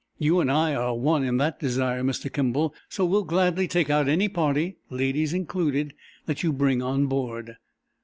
You 0.17 0.39
and 0.39 0.49
I 0.51 0.73
are 0.73 0.95
one 0.97 1.23
in 1.23 1.37
that 1.37 1.59
desire, 1.59 2.01
Mr. 2.01 2.33
Kimball, 2.33 2.73
so 2.89 3.05
we'll 3.05 3.21
gladly 3.23 3.67
take 3.67 3.91
out 3.91 4.07
any 4.09 4.27
party, 4.27 4.77
ladies 4.89 5.31
included, 5.31 5.93
that 6.25 6.41
you 6.41 6.51
bring 6.51 6.81
on 6.81 7.05
board." 7.05 7.57